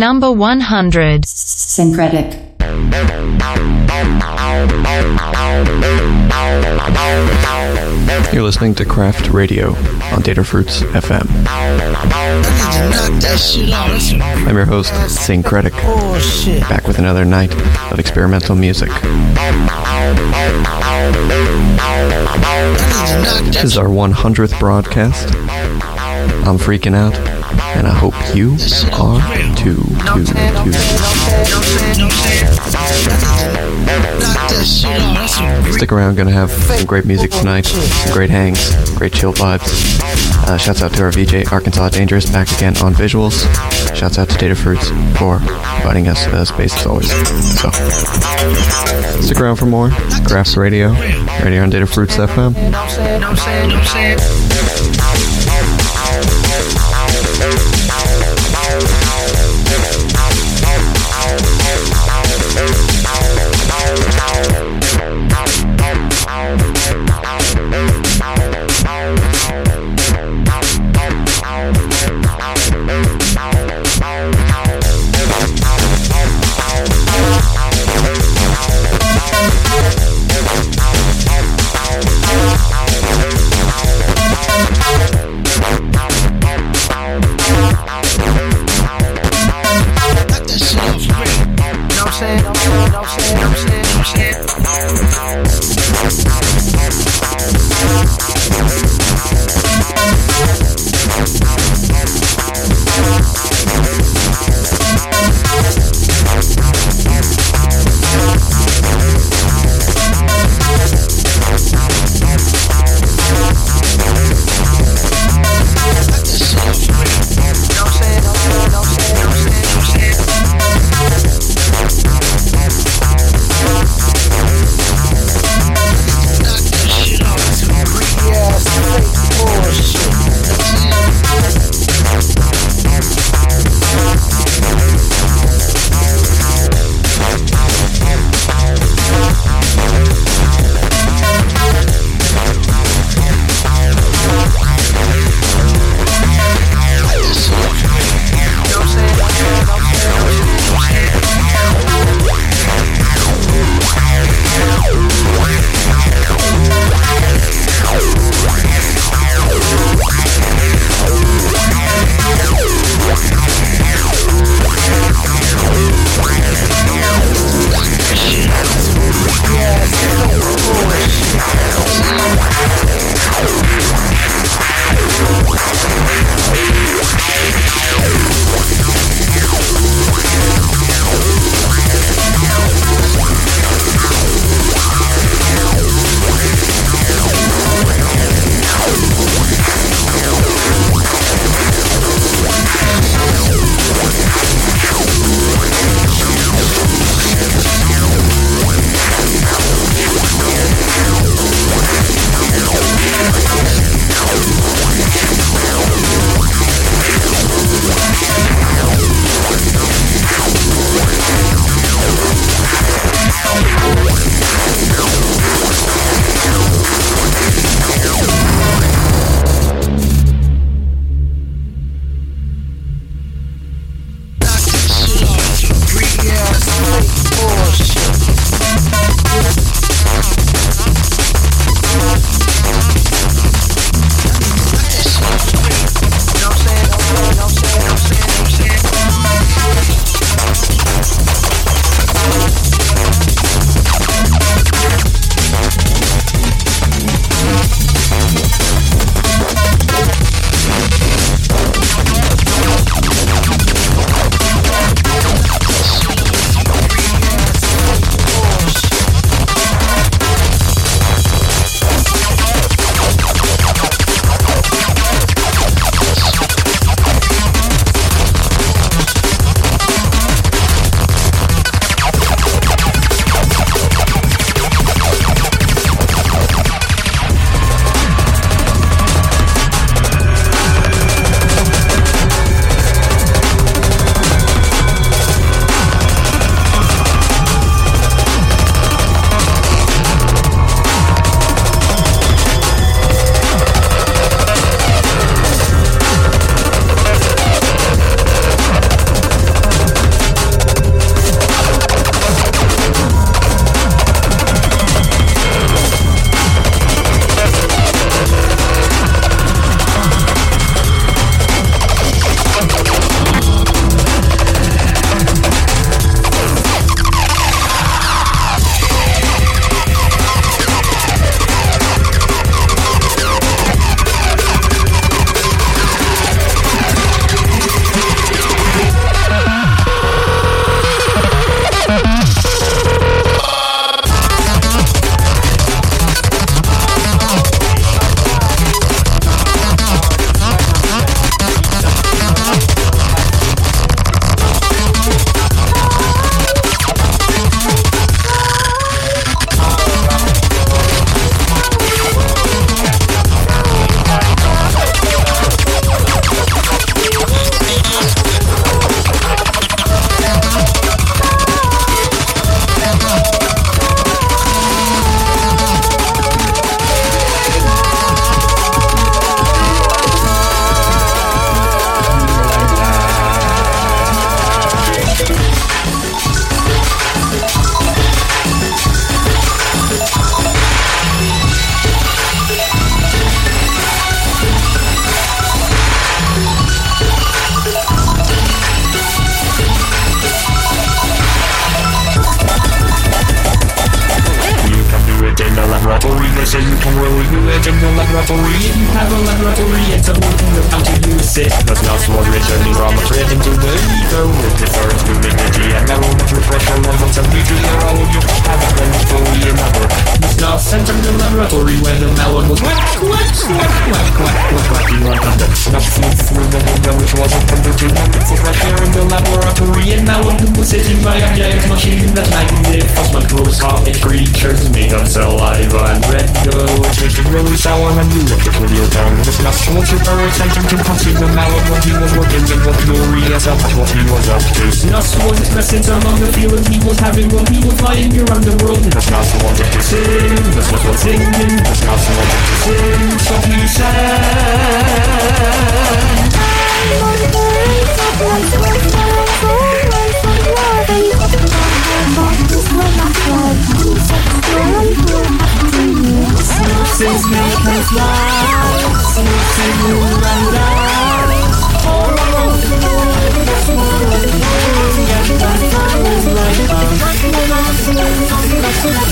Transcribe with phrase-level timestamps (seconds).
[0.00, 1.24] Number 100.
[1.26, 2.32] Synkretic.
[8.32, 9.74] You're listening to Craft Radio
[10.14, 11.26] on Data Fruits FM.
[14.48, 15.72] I'm your host, Synkretic,
[16.70, 17.52] back with another night
[17.92, 18.88] of experimental music.
[23.52, 25.28] This is our 100th broadcast.
[26.46, 27.14] I'm freaking out,
[27.76, 29.76] and I hope you are too,
[30.14, 30.72] too, too.
[35.72, 40.00] Stick around, gonna have some great music tonight, some great hangs, great chill vibes.
[40.48, 43.44] Uh, shouts out to our VJ Arkansas Dangerous back again on visuals.
[43.94, 47.10] Shouts out to Data Fruits for providing us uh, space as always.
[47.60, 47.70] So
[49.20, 49.90] stick around for more
[50.26, 52.54] Crafts Radio, right here on Data Fruits FM.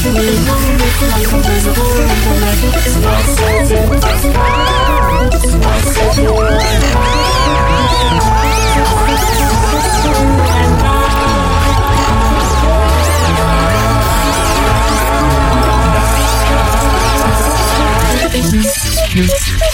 [0.00, 2.07] Thank you.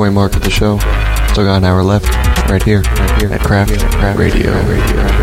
[0.00, 0.78] halfway mark of the show.
[1.30, 2.08] Still got an hour left,
[2.48, 4.50] right here, right here at Craft, Craft Radio.
[4.62, 5.19] Radio.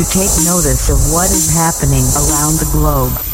[0.00, 3.29] To take notice of what is happening around the globe.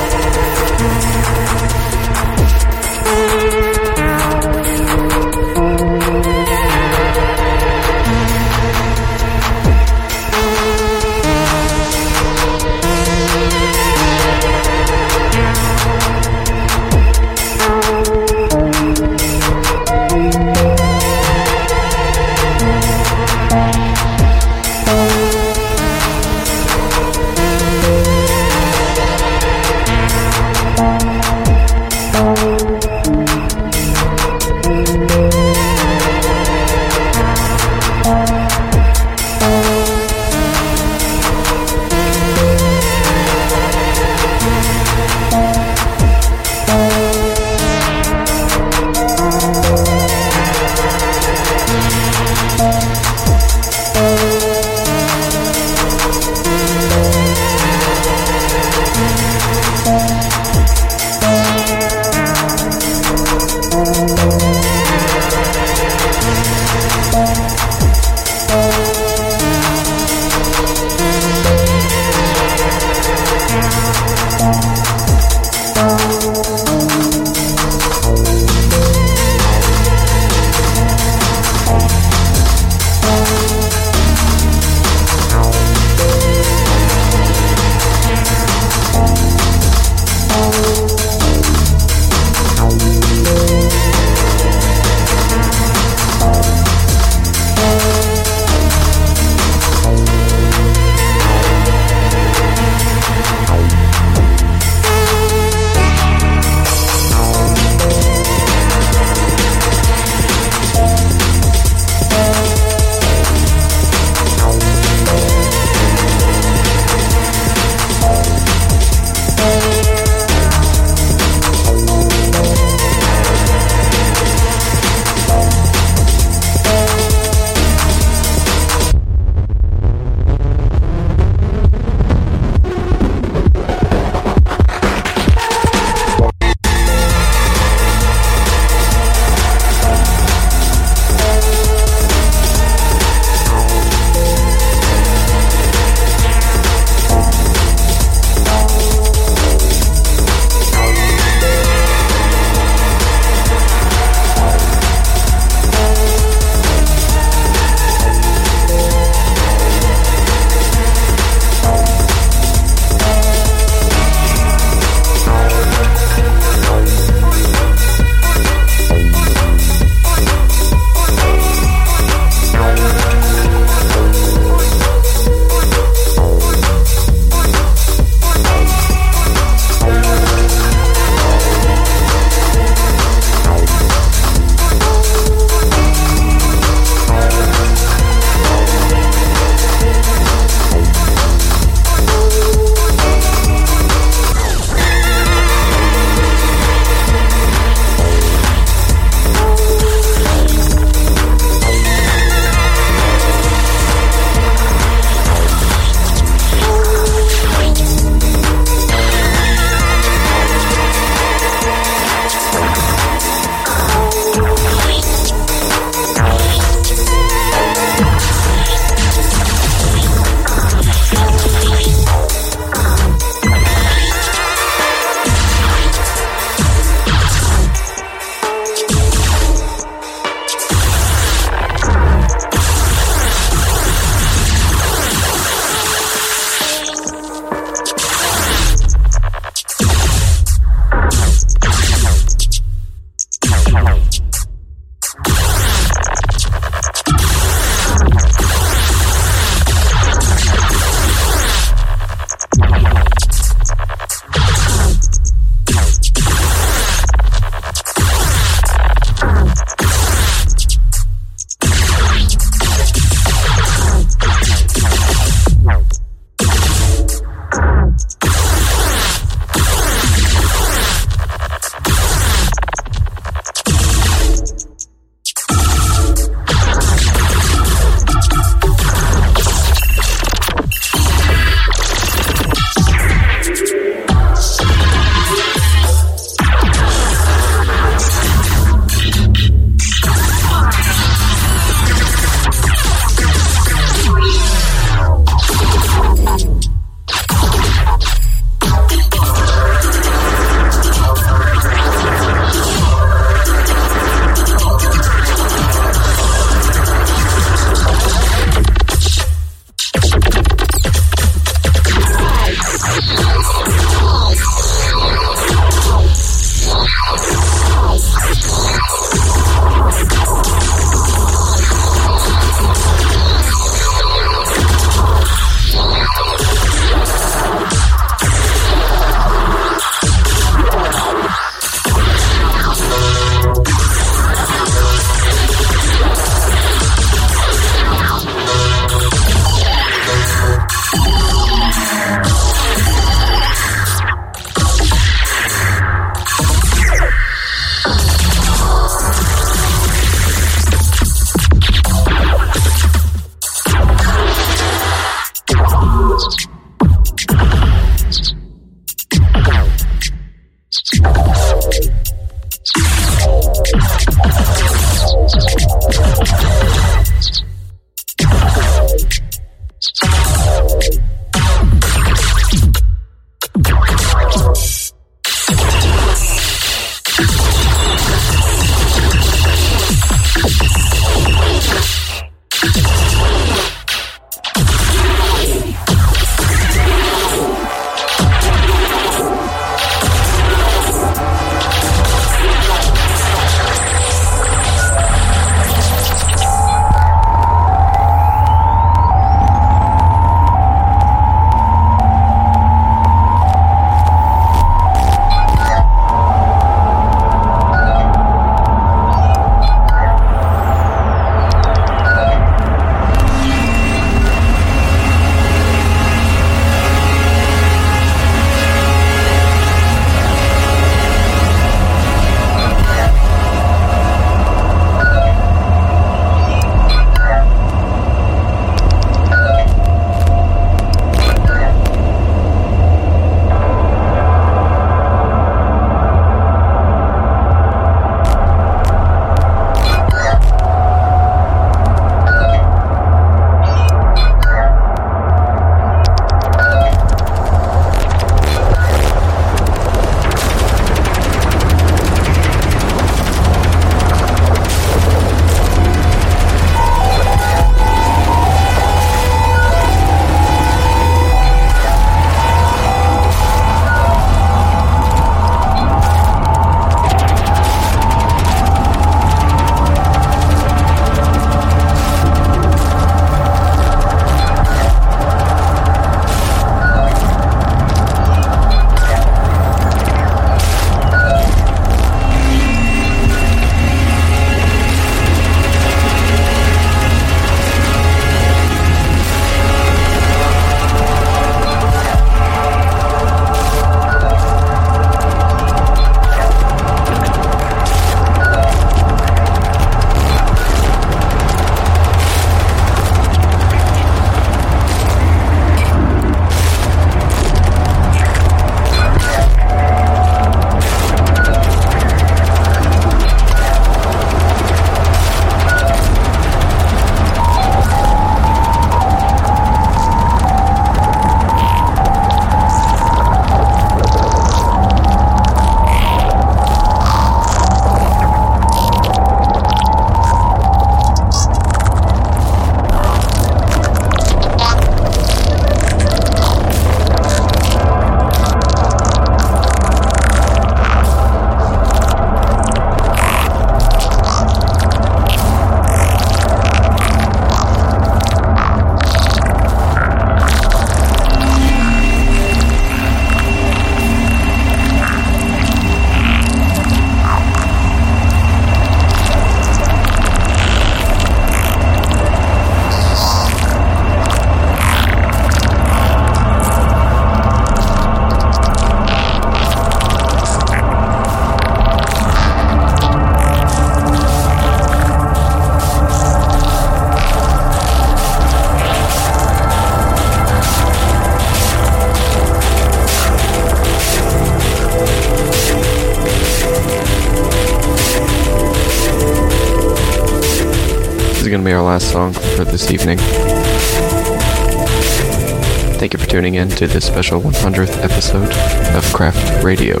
[596.82, 598.52] To this special 100th episode
[598.96, 600.00] of Craft Radio.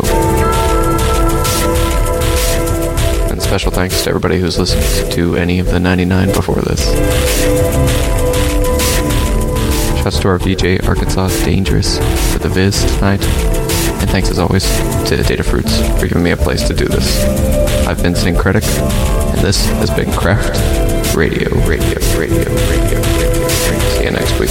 [3.30, 6.84] And special thanks to everybody who's listened to any of the 99 before this.
[10.02, 11.98] Shouts to our VJ Arkansas Dangerous
[12.32, 13.22] for the Viz tonight.
[14.00, 14.64] And thanks as always
[15.08, 17.24] to Datafruits for giving me a place to do this.
[17.86, 18.64] I've been Synkretic,
[19.32, 23.48] and this has been Craft Radio, Radio, Radio, Radio, Radio.
[23.48, 24.50] See you next week.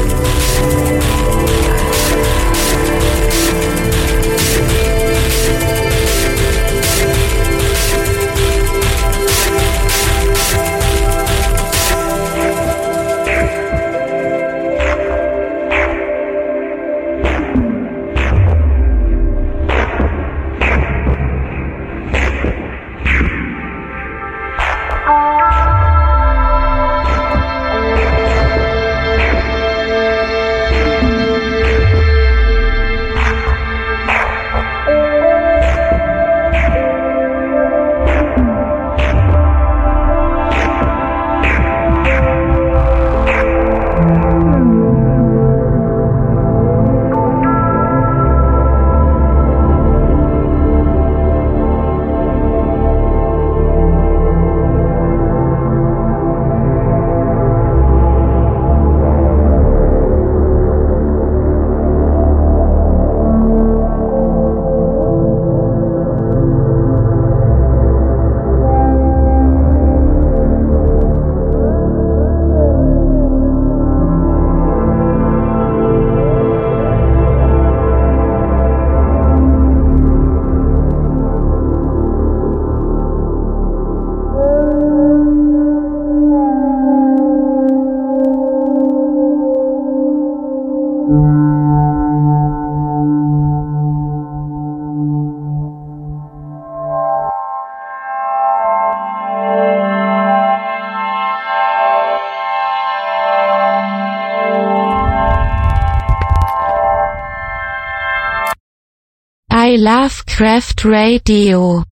[110.35, 111.83] craft radio.